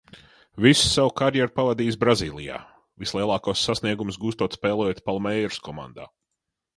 "Visu 0.65 0.85
savu 0.91 1.11
karjeru 1.19 1.51
pavadījis 1.57 1.97
Brazīlijā, 2.03 2.57
vislielākos 3.03 3.65
sasniegumus 3.69 4.17
gūstot, 4.23 4.57
spēlējot 4.59 5.03
"Palmeiras" 5.11 5.61
komandā." 5.69 6.09